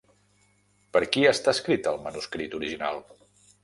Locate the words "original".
2.65-3.09